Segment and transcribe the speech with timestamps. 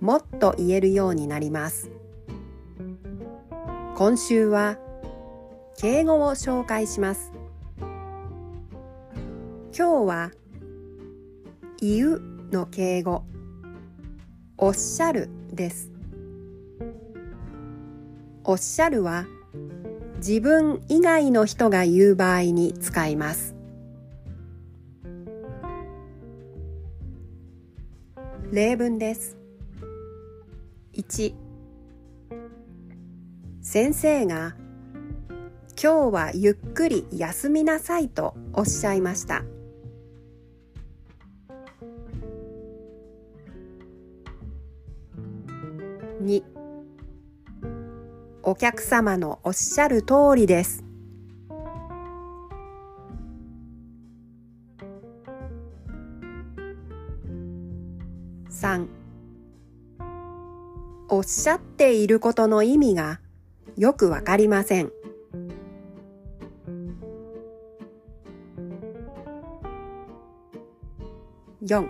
[0.00, 1.90] もっと言えるようになります。
[3.96, 4.78] 今週は
[5.76, 7.32] 敬語を紹介します。
[9.76, 10.30] 今日は
[11.80, 12.20] 言う
[12.52, 13.24] の敬語。
[14.56, 15.90] おっしゃるです。
[18.44, 19.26] おっしゃるは
[20.16, 23.54] 自分以外の人が言う場合に使います。
[28.50, 29.37] 例文です。
[30.98, 31.32] 1
[33.62, 34.56] 先生が
[35.80, 39.44] 今日はゆっくり休みなさいとおっしゃいました。
[46.20, 46.42] 2
[48.42, 50.82] お客様のおっしゃる通りです。
[58.50, 59.07] 3
[61.10, 63.20] おっしゃっていることの意味が
[63.76, 64.92] よくわかりません。
[71.62, 71.88] 4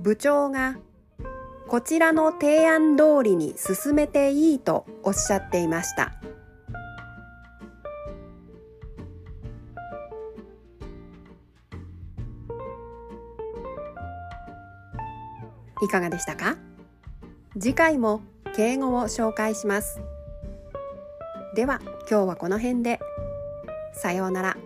[0.00, 0.76] 部長が
[1.68, 6.12] こちらの提案通りに進めていいとおっしゃっていました。
[15.82, 16.56] いかがでしたか？
[17.58, 18.20] 次回も
[18.54, 20.00] 敬語を紹介します。
[21.54, 23.00] では今日はこの辺で。
[23.94, 24.56] さようなら。